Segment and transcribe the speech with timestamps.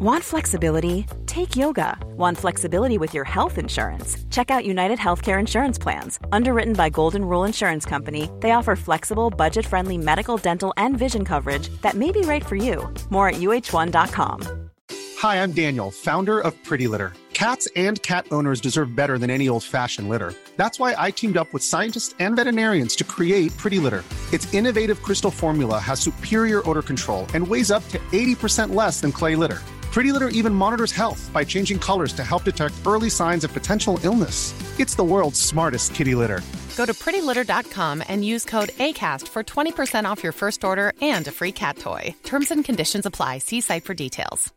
[0.00, 1.06] Want flexibility?
[1.26, 1.98] Take yoga.
[2.16, 4.16] Want flexibility with your health insurance?
[4.30, 6.20] Check out United Healthcare Insurance Plans.
[6.30, 11.24] Underwritten by Golden Rule Insurance Company, they offer flexible, budget friendly medical, dental, and vision
[11.24, 12.88] coverage that may be right for you.
[13.10, 14.70] More at uh1.com.
[15.18, 17.12] Hi, I'm Daniel, founder of Pretty Litter.
[17.32, 20.32] Cats and cat owners deserve better than any old fashioned litter.
[20.56, 24.04] That's why I teamed up with scientists and veterinarians to create Pretty Litter.
[24.32, 29.10] Its innovative crystal formula has superior odor control and weighs up to 80% less than
[29.10, 29.60] clay litter.
[29.92, 33.98] Pretty Litter even monitors health by changing colors to help detect early signs of potential
[34.04, 34.54] illness.
[34.78, 36.40] It's the world's smartest kitty litter.
[36.76, 41.32] Go to prettylitter.com and use code ACAST for 20% off your first order and a
[41.32, 42.14] free cat toy.
[42.22, 43.38] Terms and conditions apply.
[43.38, 44.52] See site for details.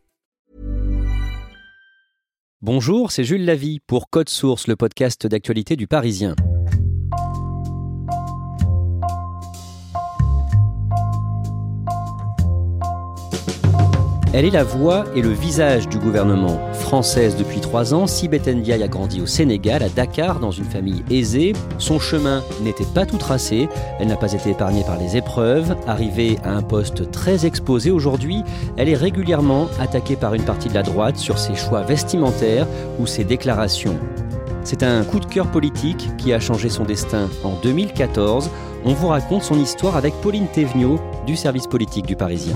[2.64, 6.36] Bonjour, c'est Jules Lavie pour Code Source, le podcast d'actualité du Parisien.
[14.34, 16.58] Elle est la voix et le visage du gouvernement.
[16.72, 21.04] Française depuis trois ans, Sibeth Ndiaye a grandi au Sénégal, à Dakar, dans une famille
[21.10, 21.52] aisée.
[21.76, 23.68] Son chemin n'était pas tout tracé.
[24.00, 25.76] Elle n'a pas été épargnée par les épreuves.
[25.86, 28.42] Arrivée à un poste très exposé aujourd'hui,
[28.78, 32.66] elle est régulièrement attaquée par une partie de la droite sur ses choix vestimentaires
[32.98, 33.98] ou ses déclarations.
[34.64, 38.48] C'est un coup de cœur politique qui a changé son destin en 2014.
[38.86, 42.54] On vous raconte son histoire avec Pauline Thévenot du service politique du Parisien.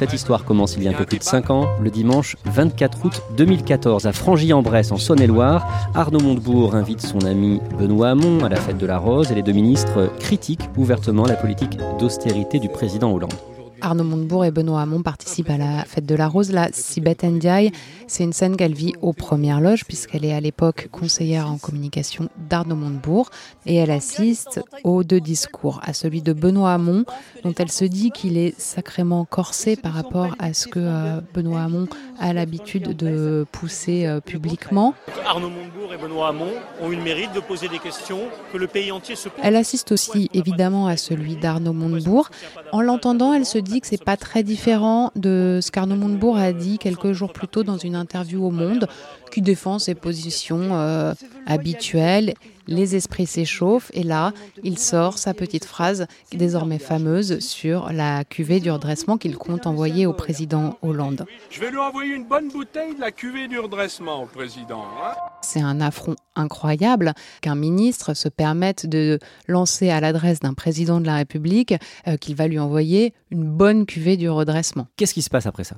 [0.00, 3.04] Cette histoire commence il y a un peu plus de 5 ans, le dimanche 24
[3.04, 5.90] août 2014, à Frangy-en-Bresse, en Saône-et-Loire.
[5.94, 9.42] Arnaud Montebourg invite son ami Benoît Hamon à la fête de la Rose et les
[9.42, 13.34] deux ministres critiquent ouvertement la politique d'austérité du président Hollande.
[13.82, 16.50] Arnaud Montebourg et Benoît Hamon participent à la fête de la Rose.
[16.50, 17.70] La Sibeth Ndiaye,
[18.10, 22.28] c'est une scène qu'elle vit aux premières loges, puisqu'elle est à l'époque conseillère en communication
[22.36, 23.30] d'Arnaud Montebourg,
[23.64, 27.06] et elle assiste aux deux discours, à celui de Benoît Hamon,
[27.42, 31.62] dont elle se dit qu'il est sacrément corsé par rapport à ce que euh, Benoît
[31.62, 34.92] Hamon a l'habitude de pousser euh, publiquement.
[35.26, 36.52] Arnaud Montebourg et Benoît Hamon
[36.82, 38.20] ont eu le mérite de poser des questions
[38.52, 39.40] que le pays entier se pose.
[39.42, 42.28] Elle assiste aussi évidemment à celui d'Arnaud Montebourg.
[42.72, 46.36] En l'entendant, elle se dit dit que c'est pas très différent de ce qu'Arnaud Montebourg
[46.36, 48.88] a dit quelques jours plus tôt dans une interview au Monde,
[49.30, 51.14] qui défend ses positions euh,
[51.46, 52.34] habituelles
[52.70, 54.32] les esprits s'échauffent et là,
[54.62, 60.06] il sort sa petite phrase désormais fameuse sur la cuvée du redressement qu'il compte envoyer
[60.06, 61.26] au président Hollande.
[61.50, 64.84] Je vais lui envoyer une bonne bouteille de la cuvée du redressement au président.
[64.84, 65.14] Hein.
[65.42, 71.06] C'est un affront incroyable qu'un ministre se permette de lancer à l'adresse d'un président de
[71.06, 71.74] la République
[72.06, 74.86] euh, qu'il va lui envoyer une bonne cuvée du redressement.
[74.96, 75.76] Qu'est-ce qui se passe après ça?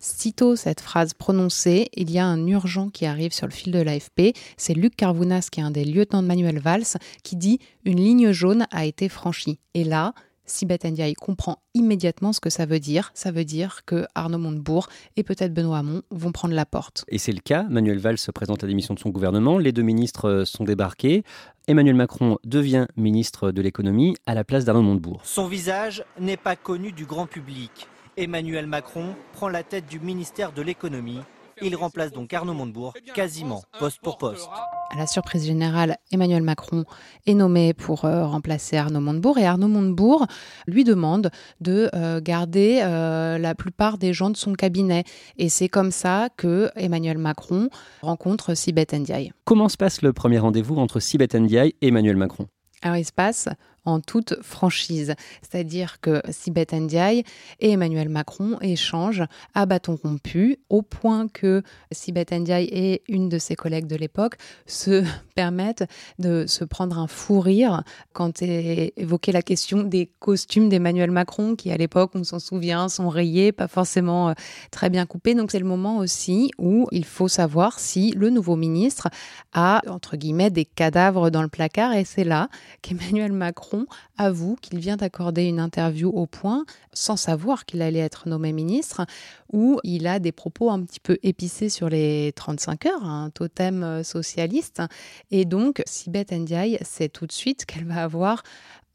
[0.00, 3.80] Sitôt cette phrase prononcée, il y a un urgent qui arrive sur le fil de
[3.80, 4.34] l'AFP.
[4.56, 8.32] C'est Luc Carvounas, qui est un des lieutenants de Manuel Valls, qui dit Une ligne
[8.32, 9.58] jaune a été franchie.
[9.74, 10.14] Et là,
[10.46, 13.10] Sibeth Ndiaye comprend immédiatement ce que ça veut dire.
[13.12, 17.04] Ça veut dire que Arnaud Montebourg et peut-être Benoît Hamon vont prendre la porte.
[17.08, 17.64] Et c'est le cas.
[17.64, 19.58] Manuel Valls se présente à la démission de son gouvernement.
[19.58, 21.22] Les deux ministres sont débarqués.
[21.68, 25.20] Emmanuel Macron devient ministre de l'économie à la place d'Arnaud Montebourg.
[25.24, 27.88] Son visage n'est pas connu du grand public.
[28.16, 31.20] Emmanuel Macron prend la tête du ministère de l'économie.
[31.64, 34.48] Il remplace donc Arnaud Montebourg quasiment poste pour poste.
[34.90, 36.84] À la surprise générale, Emmanuel Macron
[37.26, 40.26] est nommé pour euh, remplacer Arnaud Montebourg et Arnaud Montebourg
[40.66, 41.30] lui demande
[41.60, 45.04] de euh, garder euh, la plupart des gens de son cabinet.
[45.38, 47.68] Et c'est comme ça que Emmanuel Macron
[48.02, 49.32] rencontre Sibeth Ndiaye.
[49.44, 52.48] Comment se passe le premier rendez-vous entre Sibeth Ndiaye et Emmanuel Macron?
[52.82, 53.48] Alors il se passe
[53.84, 55.14] en toute franchise.
[55.42, 57.24] C'est-à-dire que Sibeth Ndiaye
[57.60, 63.38] et Emmanuel Macron échangent à bâton rompu, au point que Sibeth Ndiaye et une de
[63.38, 65.04] ses collègues de l'époque se
[65.34, 65.84] permettent
[66.18, 67.82] de se prendre un fou rire
[68.12, 72.88] quand est évoquée la question des costumes d'Emmanuel Macron, qui à l'époque, on s'en souvient,
[72.88, 74.32] sont rayés, pas forcément euh,
[74.70, 75.34] très bien coupés.
[75.34, 79.08] Donc c'est le moment aussi où il faut savoir si le nouveau ministre
[79.52, 82.48] a, entre guillemets, des cadavres dans le placard, et c'est là
[82.82, 83.71] qu'Emmanuel Macron
[84.18, 89.06] avoue qu'il vient d'accorder une interview au point, sans savoir qu'il allait être nommé ministre,
[89.52, 93.82] où il a des propos un petit peu épicés sur les 35 heures, un totem
[93.82, 94.82] euh, socialiste.
[95.30, 98.42] Et donc, Sibeth Ndiaye sait tout de suite qu'elle va avoir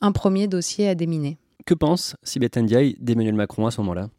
[0.02, 1.38] un premier dossier à déminer.
[1.66, 4.10] Que pense Sibeth Ndiaye d'Emmanuel Macron à ce moment-là?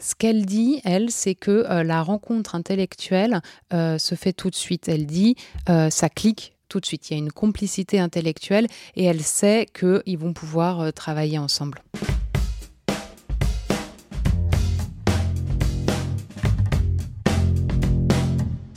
[0.00, 3.40] Ce qu'elle dit, elle, c'est que euh, la rencontre intellectuelle
[3.72, 4.88] euh, se fait tout de suite.
[4.88, 5.36] Elle dit,
[5.66, 7.10] ça clique tout de suite.
[7.10, 8.66] Il y a une complicité intellectuelle
[8.96, 11.82] et elle sait qu'ils vont pouvoir euh, travailler ensemble.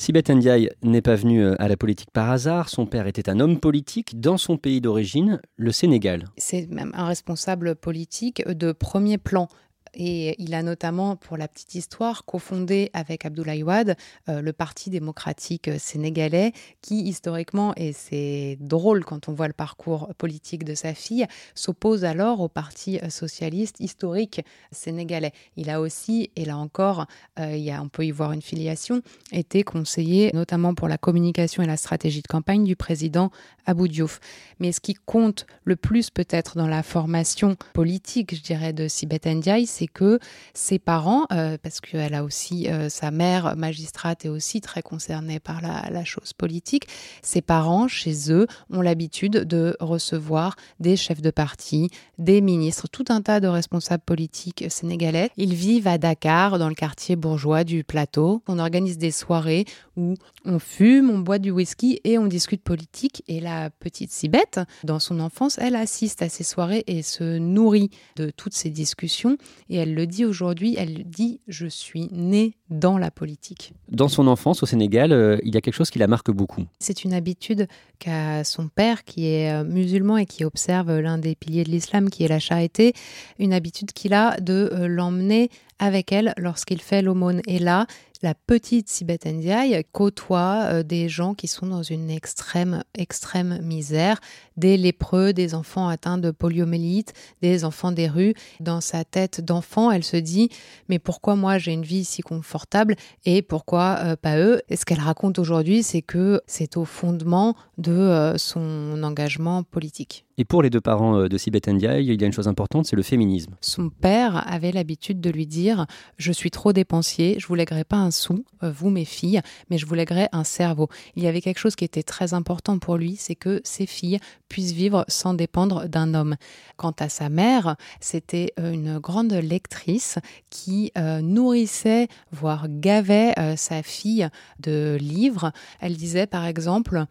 [0.07, 2.69] Sibeth Ndiaye n'est pas venu euh, à la politique par hasard.
[2.69, 6.29] Son père était un homme politique dans son pays d'origine, le Sénégal.
[6.37, 9.49] C'est même un responsable politique de premier plan.
[9.99, 13.97] Et il a notamment, pour la petite histoire, cofondé avec Abdoulaye Wade
[14.29, 20.13] euh, le Parti démocratique sénégalais, qui historiquement, et c'est drôle quand on voit le parcours
[20.19, 24.41] politique de sa fille, s'oppose alors au Parti socialiste historique
[24.71, 25.31] sénégalais.
[25.55, 27.07] Il a aussi, et là encore,
[27.39, 29.01] euh, il y a, on peut y voir une filiation,
[29.31, 33.31] été conseiller notamment pour la communication et la stratégie de campagne du président
[33.65, 34.19] Abou Diouf.
[34.59, 39.25] Mais ce qui compte le plus peut-être dans la formation politique, je dirais, de Sibeth
[39.25, 40.19] Ndiaye, c'est que
[40.53, 45.39] ses parents, euh, parce qu'elle a aussi euh, sa mère magistrate est aussi très concernée
[45.39, 46.87] par la, chose politique,
[47.21, 53.05] ses parents chez eux ont l'habitude de recevoir des chefs de parti, des ministres, tout
[53.09, 55.31] un tas de responsables politiques sénégalais.
[55.37, 58.41] Ils vivent à Dakar, dans le quartier bourgeois du plateau.
[58.47, 60.13] On organise des soirées où
[60.45, 63.23] on fume, on boit du whisky et on discute politique.
[63.27, 67.89] Et la petite Sibette, dans son enfance, elle assiste à ces soirées et se nourrit
[68.15, 69.37] de toutes ces discussions.
[69.69, 73.73] Et elle le dit aujourd'hui, elle dit Je suis née dans la politique.
[73.89, 76.65] Dans son enfance au Sénégal, euh, il y a quelque chose qui la marque beaucoup.
[76.79, 77.67] C'est une habitude
[77.99, 82.09] qu'a son père, qui est euh, musulman et qui observe l'un des piliers de l'islam,
[82.09, 82.93] qui est la charité,
[83.39, 87.41] une habitude qu'il a de euh, l'emmener avec elle lorsqu'il fait l'aumône.
[87.47, 87.87] Et là,
[88.23, 94.19] la petite Sibeth Ndiaye côtoie euh, des gens qui sont dans une extrême, extrême misère,
[94.55, 98.33] des lépreux, des enfants atteints de poliomélite, des enfants des rues.
[98.59, 100.49] Dans sa tête d'enfant, elle se dit
[100.89, 102.95] mais pourquoi moi j'ai une vie si confortable
[103.25, 104.61] et pourquoi euh, pas eux?
[104.69, 110.26] Et ce qu'elle raconte aujourd'hui, c'est que c'est au fondement de euh, son engagement politique.
[110.39, 112.95] Et pour les deux parents de Sibeth Ndiaye, il y a une chose importante, c'est
[112.95, 113.55] le féminisme.
[113.61, 115.87] Son père avait l'habitude de lui dire
[116.17, 119.41] Je suis trop dépensier, je vous lèguerai pas un sou, euh, vous mes filles,
[119.71, 120.89] mais je vous lèguerai un cerveau.
[121.15, 124.19] Il y avait quelque chose qui était très important pour lui, c'est que ses filles
[124.47, 126.35] puissent vivre sans dépendre d'un homme.
[126.75, 130.19] Quant à sa mère, c'était euh, une grande lectrice
[130.51, 134.29] qui euh, nourrissait, voire gavait sa fille
[134.59, 135.51] de livres.
[135.79, 137.05] Elle disait par exemple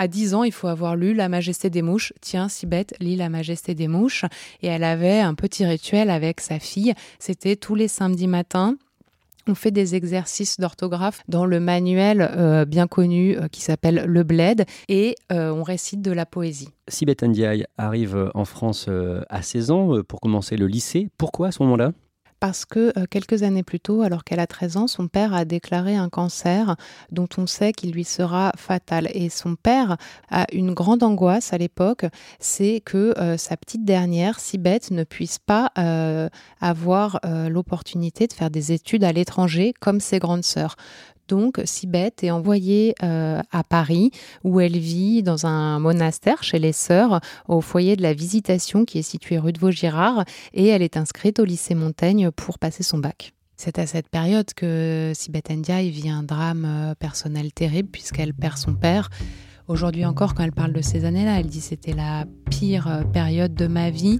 [0.00, 2.14] à 10 ans, il faut avoir lu La Majesté des mouches.
[2.22, 4.24] Tiens, si bête, lis La Majesté des mouches.
[4.62, 6.94] Et elle avait un petit rituel avec sa fille.
[7.18, 8.78] C'était tous les samedis matins.
[9.46, 14.22] On fait des exercices d'orthographe dans le manuel euh, bien connu euh, qui s'appelle Le
[14.22, 16.70] Bled et euh, on récite de la poésie.
[16.88, 18.88] Sibeth Ndiaye arrive en France
[19.28, 21.08] à 16 ans pour commencer le lycée.
[21.18, 21.92] Pourquoi à ce moment-là?
[22.40, 25.44] Parce que euh, quelques années plus tôt, alors qu'elle a 13 ans, son père a
[25.44, 26.76] déclaré un cancer
[27.12, 29.08] dont on sait qu'il lui sera fatal.
[29.12, 29.98] Et son père
[30.30, 32.06] a une grande angoisse à l'époque,
[32.38, 36.28] c'est que euh, sa petite dernière, si bête, ne puisse pas euh,
[36.60, 40.76] avoir l'opportunité de faire des études à l'étranger comme ses grandes sœurs
[41.30, 44.10] donc Sibeth est envoyée euh, à Paris
[44.42, 48.98] où elle vit dans un monastère chez les sœurs au foyer de la Visitation qui
[48.98, 52.98] est situé rue de Vaugirard et elle est inscrite au lycée Montaigne pour passer son
[52.98, 53.32] bac.
[53.56, 58.56] C'est à cette période que Sibeth Ndiaye vit un drame euh, personnel terrible puisqu'elle perd
[58.56, 59.08] son père.
[59.68, 63.54] Aujourd'hui encore, quand elle parle de ces années-là, elle dit c'était la pire euh, période
[63.54, 64.18] de ma vie,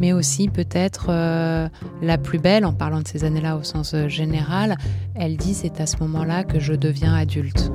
[0.00, 1.68] mais aussi peut-être euh,
[2.02, 4.76] la plus belle en parlant de ces années-là au sens euh, général.
[5.14, 7.70] Elle dit c'est à ce moment-là que je deviens adulte.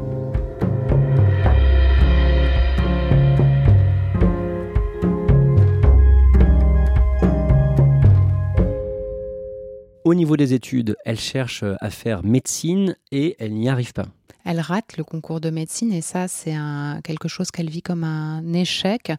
[10.04, 14.08] Au niveau des études, elle cherche à faire médecine et elle n'y arrive pas
[14.46, 16.56] elle rate le concours de médecine et ça, c'est
[17.04, 19.12] quelque chose qu'elle vit comme un échec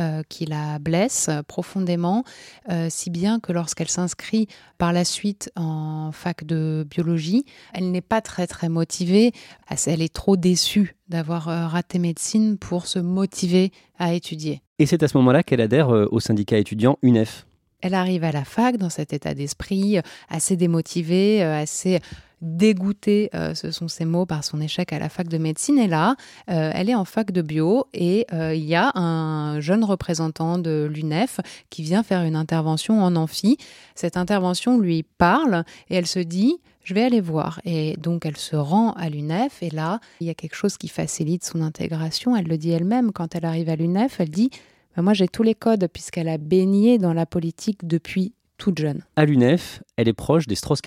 [0.00, 2.24] euh, qui la blesse profondément,
[2.70, 4.48] euh, si bien que lorsqu'elle s'inscrit
[4.78, 9.32] par la suite en fac de biologie, elle n'est pas très très motivée,
[9.86, 14.62] elle est trop déçue d'avoir euh, raté médecine pour se motiver à étudier.
[14.78, 17.46] Et c'est à ce moment-là qu'elle adhère au syndicat étudiant UNEF.
[17.80, 19.98] Elle arrive à la fac dans cet état d'esprit
[20.28, 22.00] assez démotivé, assez
[22.42, 25.78] dégoûtée, euh, ce sont ses mots, par son échec à la fac de médecine.
[25.78, 26.16] Et là,
[26.50, 30.58] euh, elle est en fac de bio et euh, il y a un jeune représentant
[30.58, 33.56] de l'UNEF qui vient faire une intervention en amphi.
[33.94, 37.60] Cette intervention lui parle et elle se dit je vais aller voir.
[37.64, 40.88] Et donc elle se rend à l'UNEF et là, il y a quelque chose qui
[40.88, 42.34] facilite son intégration.
[42.36, 44.50] Elle le dit elle-même quand elle arrive à l'UNEF, elle dit
[44.96, 49.02] moi j'ai tous les codes puisqu'elle a baigné dans la politique depuis toute jeune.
[49.16, 50.80] À l'UNEF, elle est proche des strauss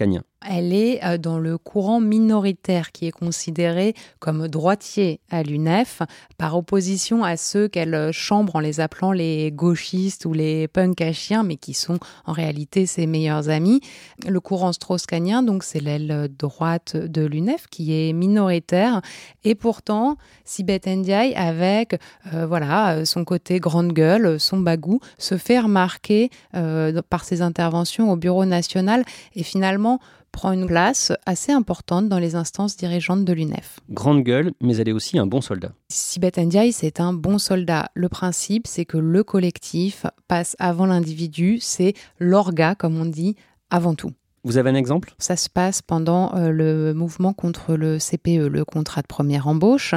[0.50, 6.02] Elle est euh, dans le courant minoritaire qui est considéré comme droitier à l'UNEF,
[6.38, 11.14] par opposition à ceux qu'elle chambre en les appelant les gauchistes ou les punks à
[11.14, 13.82] chiens, mais qui sont en réalité ses meilleurs amis.
[14.28, 19.02] Le courant strauss-kahnien, donc c'est l'aile droite de l'UNEF qui est minoritaire,
[19.44, 22.00] et pourtant Sibeth Ndiaye, avec
[22.34, 28.12] euh, voilà son côté grande gueule, son bagou, se fait remarquer euh, par ses interventions
[28.12, 29.04] au Bureau national
[29.36, 30.00] et finalement
[30.36, 33.80] prend une place assez importante dans les instances dirigeantes de l'UNEF.
[33.90, 35.72] Grande gueule, mais elle est aussi un bon soldat.
[35.90, 37.90] Sibeth Ndiaye, c'est un bon soldat.
[37.94, 43.38] Le principe, c'est que le collectif passe avant l'individu, c'est l'orga, comme on dit,
[43.70, 44.12] avant tout.
[44.44, 45.16] Vous avez un exemple?
[45.20, 49.96] Ça se passe pendant euh, le mouvement contre le CPE, le contrat de première embauche.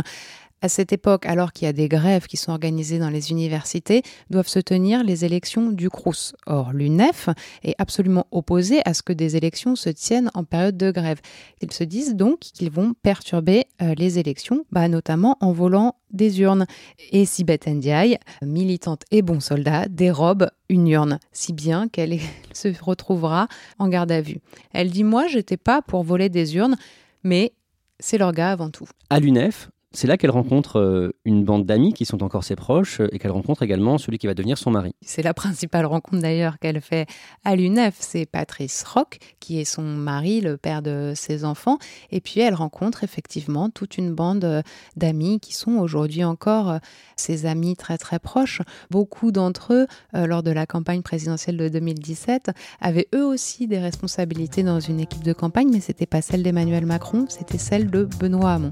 [0.61, 4.03] À cette époque, alors qu'il y a des grèves qui sont organisées dans les universités,
[4.29, 6.35] doivent se tenir les élections du CRUS.
[6.47, 7.29] Or, l'UNEF
[7.63, 11.21] est absolument opposé à ce que des élections se tiennent en période de grève.
[11.61, 16.41] Ils se disent donc qu'ils vont perturber euh, les élections, bah, notamment en volant des
[16.41, 16.67] urnes.
[17.13, 22.19] Et Sibeth Ndiaye, militante et bon soldat, dérobe une urne, si bien qu'elle
[22.53, 23.47] se retrouvera
[23.79, 24.39] en garde à vue.
[24.73, 26.77] Elle dit Moi, j'étais pas pour voler des urnes,
[27.23, 27.53] mais
[28.01, 28.87] c'est leur gars avant tout.
[29.11, 33.01] À l'UNEF, c'est là qu'elle rencontre euh, une bande d'amis qui sont encore ses proches
[33.01, 34.95] euh, et qu'elle rencontre également celui qui va devenir son mari.
[35.03, 37.09] C'est la principale rencontre d'ailleurs qu'elle fait
[37.45, 37.97] à l'UNEF.
[37.99, 41.79] C'est Patrice Rock, qui est son mari, le père de ses enfants.
[42.13, 44.63] Et puis elle rencontre effectivement toute une bande euh,
[44.95, 46.79] d'amis qui sont aujourd'hui encore
[47.17, 48.63] ses amis très très proches.
[48.93, 54.63] Beaucoup d'entre eux, lors de la campagne présidentielle de 2017, avaient eux aussi des responsabilités
[54.63, 58.53] dans une équipe de campagne, mais c'était pas celle d'Emmanuel Macron, c'était celle de Benoît
[58.53, 58.71] Hamon.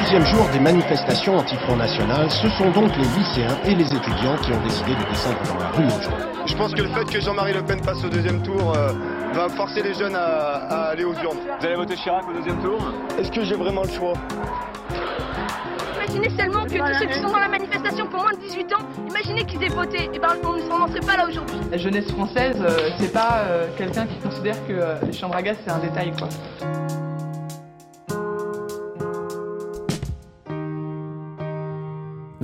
[0.00, 4.52] Deuxième jour des manifestations anti-Front National, ce sont donc les lycéens et les étudiants qui
[4.52, 6.26] ont décidé de descendre dans la rue aujourd'hui.
[6.44, 8.92] Je pense que le fait que Jean-Marie Le Pen passe au deuxième tour euh,
[9.32, 11.38] va forcer les jeunes à, aller aux urnes.
[11.60, 12.78] Vous allez voter Chirac au deuxième tour
[13.18, 14.12] Est-ce que j'ai vraiment le choix?
[15.94, 18.86] Imaginez seulement que tous ceux qui sont dans la manifestation pour moins de 18 ans,
[19.08, 21.56] imaginez qu'ils aient voté, et ben on ne serait pas là aujourd'hui.
[21.70, 25.56] La jeunesse française, euh, c'est pas euh, quelqu'un qui considère que les chambres à gaz
[25.64, 26.28] c'est un détail quoi.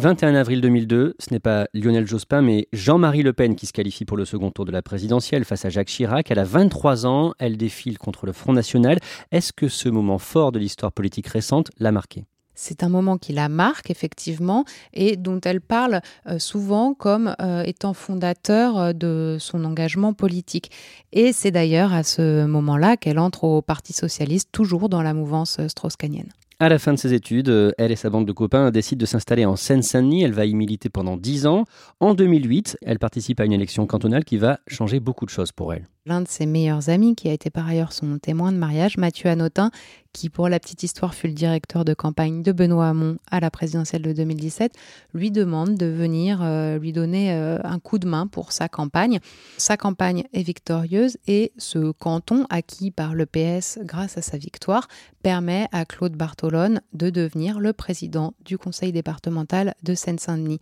[0.03, 4.05] 21 avril 2002, ce n'est pas Lionel Jospin, mais Jean-Marie Le Pen qui se qualifie
[4.05, 6.29] pour le second tour de la présidentielle face à Jacques Chirac.
[6.29, 8.99] Elle a 23 ans, elle défile contre le Front National.
[9.31, 12.25] Est-ce que ce moment fort de l'histoire politique récente l'a marqué?
[12.57, 17.63] C'est un moment qui la marque effectivement et dont elle parle euh, souvent comme euh,
[17.63, 20.73] étant fondateur euh, de son engagement politique.
[21.13, 25.61] Et c'est d'ailleurs à ce moment-là qu'elle entre au Parti socialiste, toujours dans la mouvance
[25.69, 26.33] strauss-kahnienne.
[26.63, 29.05] À la fin de ses études, euh, elle et sa bande de copains décident de
[29.05, 30.23] s'installer en Seine-Saint-Denis.
[30.23, 31.65] Elle va y militer pendant 10 ans.
[31.99, 35.75] En 2008, elle participe à une élection cantonale qui va changer beaucoup de choses pour
[35.75, 38.97] elle l'un de ses meilleurs amis, qui a été par ailleurs son témoin de mariage,
[38.97, 39.71] Mathieu Anotin,
[40.13, 43.51] qui pour la petite histoire fut le directeur de campagne de Benoît Hamon à la
[43.51, 44.75] présidentielle de 2017,
[45.15, 49.21] lui demande de venir euh, lui donner euh, un coup de main pour sa campagne.
[49.59, 54.89] Sa campagne est victorieuse et ce canton, acquis par le PS grâce à sa victoire,
[55.23, 60.61] permet à Claude Bartolone de devenir le président du conseil départemental de Seine-Saint-Denis.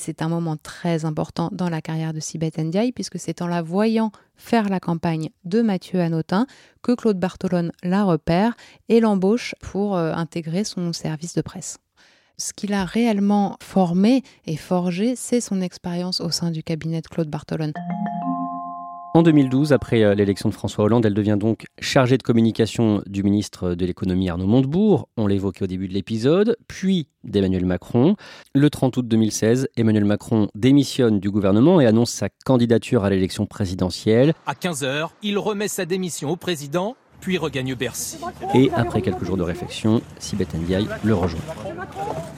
[0.00, 3.62] C'est un moment très important dans la carrière de Sibeth Ndiaye, puisque c'est en la
[3.62, 6.46] voyant faire la campagne de Mathieu Hanotin
[6.82, 8.54] que Claude Bartolone la repère
[8.88, 11.78] et l'embauche pour euh, intégrer son service de presse.
[12.38, 17.08] Ce qu'il a réellement formé et forgé, c'est son expérience au sein du cabinet de
[17.08, 17.72] Claude Bartolone.
[19.18, 23.24] En 2012, après euh, l'élection de François Hollande, elle devient donc chargée de communication du
[23.24, 28.14] ministre de l'économie Arnaud Montebourg, on l'évoquait au début de l'épisode, puis d'Emmanuel Macron.
[28.54, 33.44] Le 30 août 2016, Emmanuel Macron démissionne du gouvernement et annonce sa candidature à l'élection
[33.44, 34.34] présidentielle.
[34.46, 38.18] À 15h, il remet sa démission au président puis regagne Bercy.
[38.54, 41.40] Et après quelques jours de réflexion, Sibeth Ndiaye le rejoint.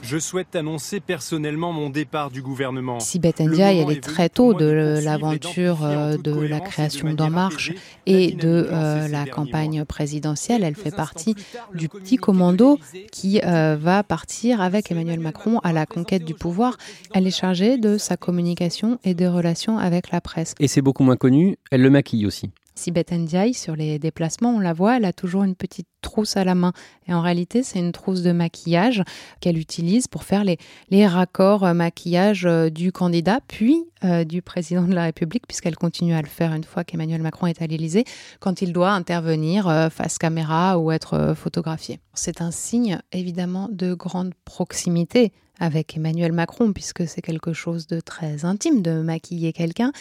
[0.01, 2.99] Je souhaite annoncer personnellement mon départ du gouvernement.
[2.99, 7.71] Sibeth Ndiaye, elle est très tôt de l'aventure euh, de la création d'En Marche
[8.05, 10.63] et de euh, la campagne présidentielle.
[10.63, 11.35] Elle fait partie
[11.73, 12.79] du petit commando
[13.11, 16.77] qui euh, va partir avec Emmanuel Macron à la conquête du pouvoir.
[17.13, 20.55] Elle est chargée de sa communication et des relations avec la presse.
[20.59, 22.51] Et c'est beaucoup moins connu, elle le maquille aussi.
[22.75, 26.43] Sibeth Ndiaye, sur les déplacements, on la voit, elle a toujours une petite trousse à
[26.43, 26.73] la main.
[27.07, 29.03] Et en réalité, c'est une trousse de maquillage
[29.39, 30.57] qu'elle utilise pour faire les,
[30.89, 35.75] les raccords euh, maquillage euh, du candidat, puis euh, du président de la République, puisqu'elle
[35.75, 38.05] continue à le faire une fois qu'Emmanuel Macron est à l'Élysée,
[38.39, 41.99] quand il doit intervenir face caméra ou être photographié.
[42.13, 47.99] C'est un signe évidemment de grande proximité avec Emmanuel Macron, puisque c'est quelque chose de
[47.99, 49.91] très intime de maquiller quelqu'un.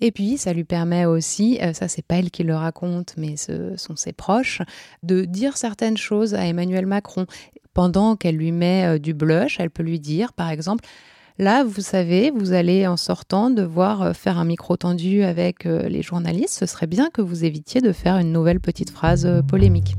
[0.00, 3.76] Et puis, ça lui permet aussi, ça c'est pas elle qui le raconte, mais ce
[3.76, 4.62] sont ses proches,
[5.02, 7.26] de dire certaines choses à Emmanuel Macron.
[7.74, 10.84] Pendant qu'elle lui met euh, du blush, elle peut lui dire, par exemple,
[11.40, 16.02] Là, vous savez, vous allez en sortant devoir euh, faire un micro tendu avec les
[16.02, 16.58] journalistes.
[16.58, 19.94] Ce serait bien que vous évitiez de faire une nouvelle petite phrase polémique.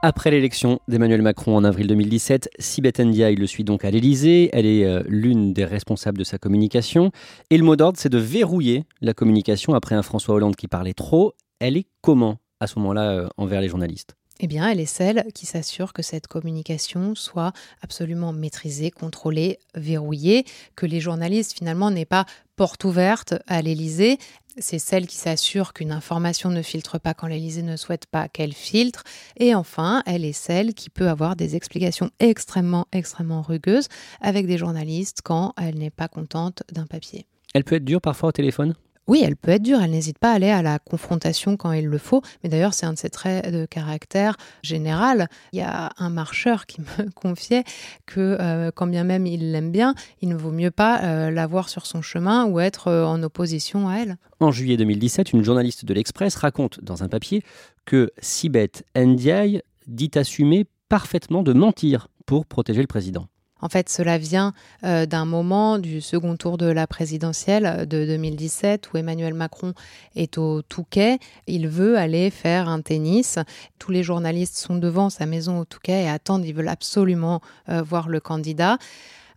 [0.00, 4.48] Après l'élection d'Emmanuel Macron en avril 2017, Sibeth Ndiaye le suit donc à l'Elysée.
[4.52, 7.10] Elle est euh, l'une des responsables de sa communication.
[7.50, 10.94] Et le mot d'ordre, c'est de verrouiller la communication après un François Hollande qui parlait
[10.94, 11.34] trop.
[11.58, 14.14] Elle est comment à ce moment-là euh, envers les journalistes?
[14.38, 17.52] Eh bien, elle est celle qui s'assure que cette communication soit
[17.82, 20.44] absolument maîtrisée, contrôlée, verrouillée,
[20.76, 22.24] que les journalistes finalement n'aient pas
[22.54, 24.18] porte ouverte à l'Élysée
[24.60, 28.54] c'est celle qui s'assure qu'une information ne filtre pas quand l'Élysée ne souhaite pas qu'elle
[28.54, 29.04] filtre.
[29.36, 33.88] Et enfin, elle est celle qui peut avoir des explications extrêmement, extrêmement rugueuses
[34.20, 37.26] avec des journalistes quand elle n'est pas contente d'un papier.
[37.54, 38.74] Elle peut être dure parfois au téléphone?
[39.08, 41.86] Oui, elle peut être dure, elle n'hésite pas à aller à la confrontation quand il
[41.86, 45.28] le faut, mais d'ailleurs c'est un de ses traits de caractère général.
[45.52, 47.64] Il y a un marcheur qui me confiait
[48.04, 51.70] que euh, quand bien même il l'aime bien, il ne vaut mieux pas euh, l'avoir
[51.70, 54.18] sur son chemin ou être euh, en opposition à elle.
[54.40, 57.42] En juillet 2017, une journaliste de l'Express raconte dans un papier
[57.86, 63.26] que Sibeth Ndiaye dit assumer parfaitement de mentir pour protéger le président.
[63.60, 64.52] En fait, cela vient
[64.84, 69.74] euh, d'un moment du second tour de la présidentielle de 2017 où Emmanuel Macron
[70.16, 71.18] est au Touquet.
[71.46, 73.38] Il veut aller faire un tennis.
[73.78, 77.82] Tous les journalistes sont devant sa maison au Touquet et attendent, ils veulent absolument euh,
[77.82, 78.78] voir le candidat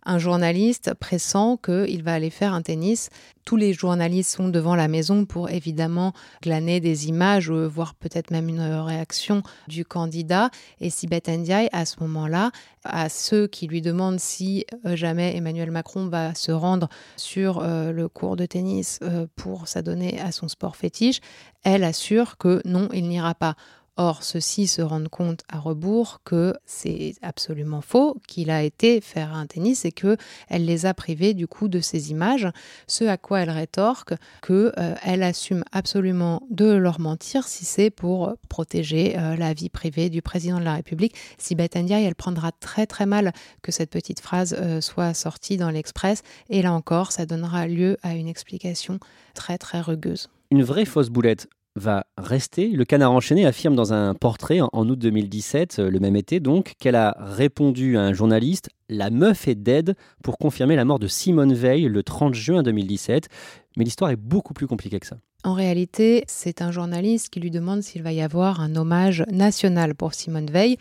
[0.04, 3.08] un journaliste pressant qu'il va aller faire un tennis.
[3.44, 8.30] Tous les journalistes sont devant la maison pour évidemment glaner des images, ou voir peut-être
[8.30, 10.50] même une réaction du candidat.
[10.80, 12.50] Et si Ndiaye, à ce moment-là,
[12.84, 17.92] à ceux qui lui demandent si euh, jamais Emmanuel Macron va se rendre sur euh,
[17.92, 21.20] le cours de tennis euh, pour s'adonner à son sport fétiche,
[21.64, 23.56] elle assure que non, il n'ira pas.
[23.98, 29.34] Or, ceux-ci se rendent compte à rebours que c'est absolument faux, qu'il a été faire
[29.34, 30.16] un tennis et que
[30.48, 32.48] elle les a privés du coup de ces images.
[32.86, 37.90] Ce à quoi elle rétorque que euh, elle assume absolument de leur mentir si c'est
[37.90, 41.14] pour protéger euh, la vie privée du président de la République.
[41.36, 45.70] Si Ndiaye, elle prendra très très mal que cette petite phrase euh, soit sortie dans
[45.70, 48.98] l'Express et là encore, ça donnera lieu à une explication
[49.34, 50.30] très très rugueuse.
[50.50, 52.68] Une vraie fausse boulette va rester.
[52.68, 56.74] Le canard enchaîné affirme dans un portrait en, août 2017, euh, le même été donc,
[56.78, 61.06] qu'elle a répondu à un journaliste La meuf est dead pour confirmer la mort de
[61.06, 63.28] Simone Veil le 30 juin 2017.
[63.76, 65.16] Mais l'histoire est beaucoup plus compliquée que ça.
[65.44, 69.94] En réalité, c'est un journaliste qui lui demande s'il va y avoir un hommage national
[69.94, 70.76] pour Simone Veil.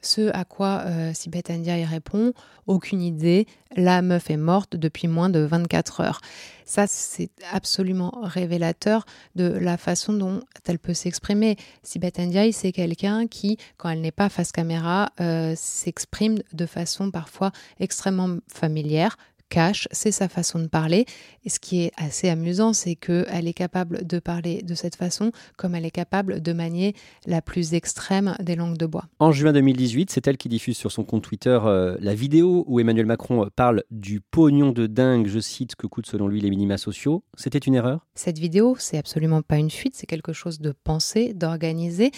[0.00, 2.32] Ce à quoi euh, Sibeth Ndiaye répond
[2.66, 6.20] Aucune idée, la meuf est morte depuis moins de 24 heures.
[6.64, 11.56] Ça, c'est absolument révélateur de la façon dont elle peut s'exprimer.
[11.82, 17.10] Sibeth Ndiaye, c'est quelqu'un qui, quand elle n'est pas face caméra, euh, s'exprime de façon
[17.10, 19.16] parfois extrêmement familière,
[19.48, 21.06] cache, c'est sa façon de parler.
[21.44, 25.32] Et ce qui est assez amusant, c'est qu'elle est capable de parler de cette façon,
[25.56, 26.94] comme elle est capable de manier
[27.26, 29.06] la plus extrême des langues de bois.
[29.18, 32.80] En juin 2018, c'est elle qui diffuse sur son compte Twitter euh, la vidéo où
[32.80, 36.78] Emmanuel Macron parle du pognon de dingue, je cite, que coûtent selon lui les minima
[36.78, 37.22] sociaux.
[37.36, 38.06] C'était une erreur?
[38.14, 42.10] Cette vidéo, c'est absolument pas une fuite, c'est quelque chose de pensé, d'organisé.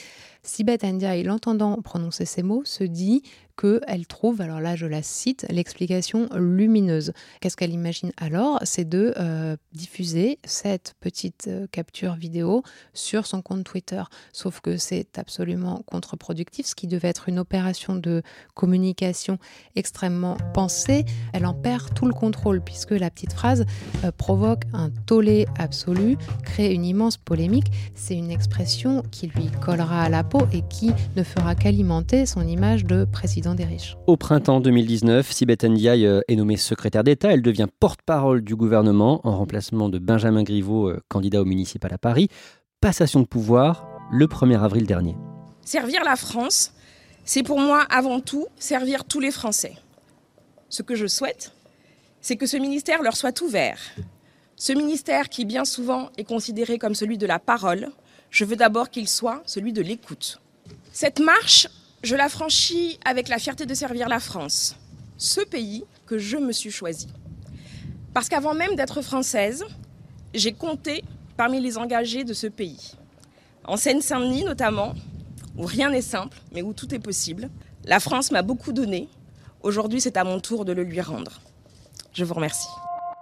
[0.42, 3.22] Sibeth Ndiaye, l'entendant prononcer ces mots, se dit
[3.60, 7.12] qu'elle trouve, alors là je la cite, l'explication lumineuse.
[7.40, 8.58] Qu'est-ce qu'elle imagine alors?
[8.62, 12.62] C'est de euh, diffuser cette petite euh, capture vidéo
[12.94, 14.02] sur son compte Twitter.
[14.32, 18.22] Sauf que c'est absolument contre-productif, ce qui devait être une opération de
[18.54, 19.38] communication
[19.76, 21.04] extrêmement pensée.
[21.32, 23.66] Elle en perd tout le contrôle puisque la petite phrase
[24.04, 27.66] euh, provoque un tollé absolu, crée une immense polémique.
[27.94, 32.84] C'est une expression qui lui collera à la et qui ne fera qu'alimenter son image
[32.84, 33.96] de président des riches.
[34.06, 37.32] Au printemps 2019, Sibeth Ndiaye euh, est nommée secrétaire d'État.
[37.32, 41.98] Elle devient porte-parole du gouvernement en remplacement de Benjamin Griveaux, euh, candidat au municipal à
[41.98, 42.28] Paris.
[42.80, 45.16] Passation de pouvoir le 1er avril dernier.
[45.64, 46.72] Servir la France,
[47.24, 49.74] c'est pour moi avant tout servir tous les Français.
[50.68, 51.52] Ce que je souhaite,
[52.20, 53.78] c'est que ce ministère leur soit ouvert,
[54.56, 57.88] Ce ministère qui bien souvent est considéré comme celui de la parole,
[58.28, 60.38] je veux d'abord qu'il soit celui de l'écoute.
[60.92, 61.66] Cette marche,
[62.02, 64.76] je la franchis avec la fierté de servir la France,
[65.18, 67.08] ce pays que je me suis choisi.
[68.14, 69.64] Parce qu'avant même d'être française,
[70.34, 71.04] j'ai compté
[71.36, 72.92] parmi les engagés de ce pays.
[73.64, 74.94] En Seine-Saint-Denis notamment,
[75.56, 77.50] où rien n'est simple, mais où tout est possible,
[77.84, 79.08] la France m'a beaucoup donné.
[79.62, 81.40] Aujourd'hui, c'est à mon tour de le lui rendre.
[82.12, 82.68] Je vous remercie.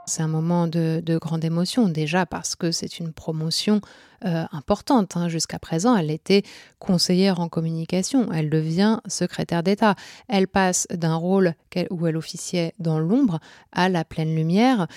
[0.08, 3.80] C'est un moment de, grande émotion, déjà parce que c'est une promotion
[4.24, 5.16] euh, importante.
[5.16, 5.28] Hein.
[5.28, 6.42] Jusqu'à présent, elle était
[6.78, 9.94] conseillère en communication, elle devient secrétaire d'État.
[10.26, 11.54] Elle passe d'un rôle
[11.90, 13.38] où elle officiait dans l'ombre
[13.70, 14.88] à la pleine lumière.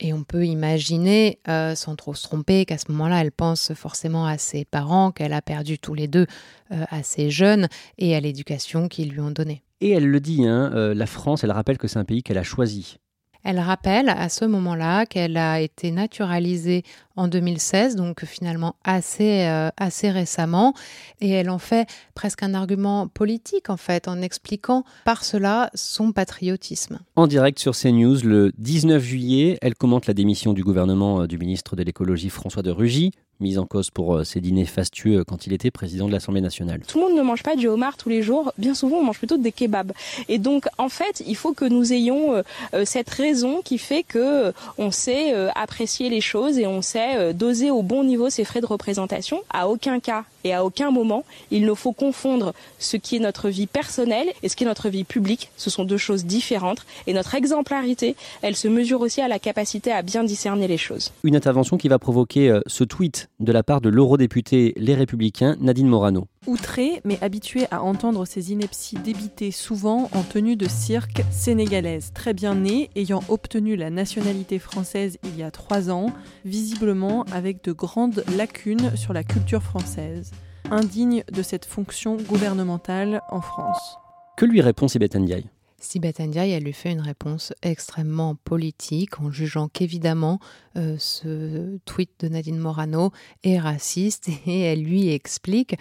[0.00, 4.26] Et on peut imaginer, euh, sans trop se tromper, qu'à ce moment-là, elle pense forcément
[4.26, 6.26] à ses parents, qu'elle a perdu tous les deux
[6.70, 9.64] euh, assez jeunes, et à l'éducation qu'ils lui ont donnée.
[9.80, 12.44] Et elle le dit, hein, la France, elle rappelle que c'est un pays qu'elle a
[12.44, 12.98] choisi.
[13.44, 16.82] Elle rappelle à ce moment-là qu'elle a été naturalisée
[17.16, 20.74] en 2016, donc finalement assez, euh, assez récemment,
[21.20, 26.12] et elle en fait presque un argument politique en fait, en expliquant par cela son
[26.12, 27.00] patriotisme.
[27.16, 31.38] En direct sur CNews le 19 juillet, elle commente la démission du gouvernement euh, du
[31.38, 35.46] ministre de l'écologie François de Rugy, mise en cause pour euh, ses dîners fastueux quand
[35.46, 36.80] il était président de l'Assemblée nationale.
[36.86, 39.18] Tout le monde ne mange pas du homard tous les jours, bien souvent on mange
[39.18, 39.92] plutôt des kebabs.
[40.28, 42.42] Et donc en fait, il faut que nous ayons euh,
[42.74, 47.70] euh, cette raison qui fait que on sait apprécier les choses et on sait doser
[47.70, 49.40] au bon niveau ses frais de représentation.
[49.50, 53.48] À aucun cas et à aucun moment, il ne faut confondre ce qui est notre
[53.48, 55.50] vie personnelle et ce qui est notre vie publique.
[55.56, 59.92] Ce sont deux choses différentes et notre exemplarité, elle se mesure aussi à la capacité
[59.92, 61.12] à bien discerner les choses.
[61.24, 65.88] Une intervention qui va provoquer ce tweet de la part de l'eurodéputé Les Républicains Nadine
[65.88, 66.26] Morano.
[66.46, 72.34] Outré, mais habitué à entendre ces inepties débitées souvent en tenue de cirque sénégalaise, très
[72.34, 76.12] bien née, ayant obtenu la nationalité française il y a trois ans,
[76.44, 80.32] visiblement avec de grandes lacunes sur la culture française,
[80.70, 83.96] indigne de cette fonction gouvernementale en France.
[84.36, 85.48] Que lui répond Ndiaye?
[85.80, 90.40] Sibeth Ndiaye, lui fait une réponse extrêmement politique en jugeant qu'évidemment
[90.76, 93.12] euh, ce tweet de Nadine Morano
[93.44, 95.76] est raciste et elle lui explique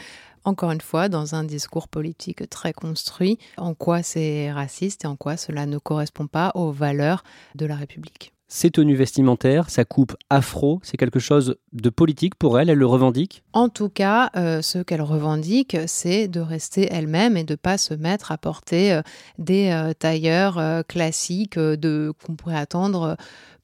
[0.48, 5.18] encore une fois, dans un discours politique très construit, en quoi c'est raciste et en
[5.18, 8.32] quoi cela ne correspond pas aux valeurs de la République.
[8.50, 12.86] Ses tenues vestimentaires, sa coupe afro, c'est quelque chose de politique pour elle, elle le
[12.86, 13.44] revendique?
[13.52, 17.78] En tout cas, euh, ce qu'elle revendique, c'est de rester elle-même et de ne pas
[17.78, 19.02] se mettre à porter euh,
[19.38, 23.18] des euh, tailleurs classiques de qu'on pourrait attendre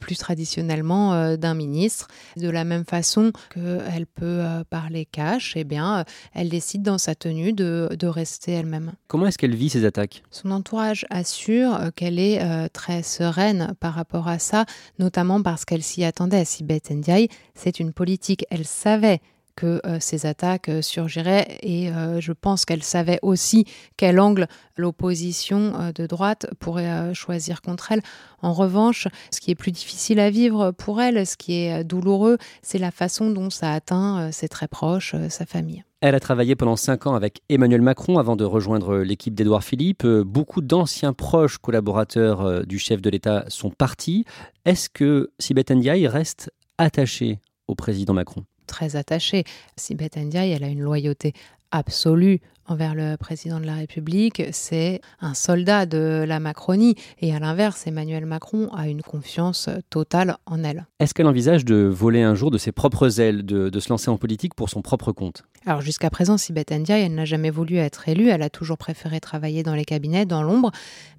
[0.04, 2.08] plus traditionnellement euh, d'un ministre.
[2.38, 6.98] De la même façon qu'elle peut euh, parler cash, eh bien, euh, elle décide dans
[6.98, 8.92] sa tenue de, rester elle-même.
[9.08, 10.24] Comment est-ce qu'elle vit ces attaques?
[10.30, 14.66] Son entourage assure qu'elle est très sereine par rapport à ça,
[15.00, 16.44] notamment parce qu'elle s'y attendait.
[16.44, 18.46] Si Beth Ndiaye, c'est une politique.
[18.52, 19.22] Elle savait
[19.56, 23.66] que euh, ces attaques euh, surgiraient et euh, je pense qu'elle savait aussi
[23.98, 28.02] quel angle l'opposition de droite pourrait choisir contre elle.
[28.42, 32.39] En revanche, ce qui est plus difficile à vivre pour elle, ce qui est douloureux,
[32.63, 35.84] c'est la façon dont ça atteint ses très proches, sa famille.
[36.02, 40.08] Elle a travaillé pendant cinq ans avec Emmanuel Macron avant de rejoindre l'équipe d'Édouard Philippe.
[40.08, 44.26] Beaucoup d'anciens proches collaborateurs du chef de l'État sont partis.
[44.66, 48.44] Est-ce que Sibeth Ndiaye reste attachée au président Macron?
[48.67, 49.43] Très attachée.
[49.78, 51.34] Sibeth Ndiaye, elle a une loyauté
[51.71, 56.95] absolue envers le président de la République, c'est un soldat de la Macronie.
[57.19, 60.86] Et à l'inverse, Emmanuel Macron a une confiance totale en elle.
[60.99, 64.17] Est-ce qu'elle envisage de voler un jour de ses propres ailes, de, se lancer en
[64.17, 65.43] politique pour son propre compte?
[65.65, 69.21] Alors jusqu'à présent, Sibeth Ndiaye, elle n'a jamais voulu être élue, elle a toujours préféré
[69.21, 70.71] travailler dans les cabinets, dans l'ombre.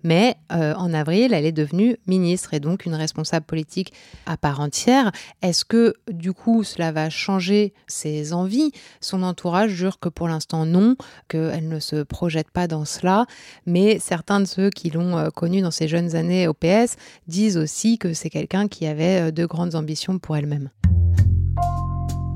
[0.03, 3.95] Mais euh, en avril, elle est devenue ministre et donc une responsable politique
[4.27, 5.13] à part entière.
[5.41, 8.73] Est-ce que du coup, cela va changer ses envies?
[9.01, 10.97] Son entourage jure que pour l'instant non,
[11.29, 13.25] qu'elle ne se projette pas dans cela,
[13.65, 16.97] mais certains de ceux qui l'ont euh, connue dans ses jeunes années au PS
[17.29, 20.69] disent aussi que c'est quelqu'un qui avait euh, de grandes ambitions pour elle-même.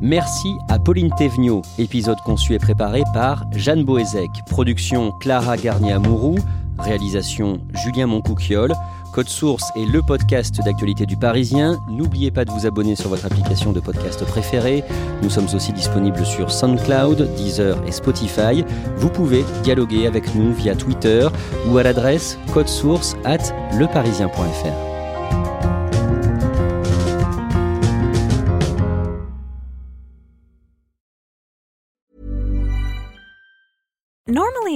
[0.01, 6.39] Merci à Pauline Thévenot, épisode conçu et préparé par Jeanne Boézek, production Clara Garnier-Amouroux,
[6.79, 8.75] réalisation Julien Moncouquiole.
[9.13, 11.81] Code Source est le podcast d'actualité du Parisien.
[11.91, 14.85] N'oubliez pas de vous abonner sur votre application de podcast préférée.
[15.23, 18.65] Nous sommes aussi disponibles sur SoundCloud, Deezer et Spotify.
[18.99, 21.27] Vous pouvez dialoguer avec nous via Twitter
[21.69, 24.88] ou à l'adresse codesource at leparisien.fr.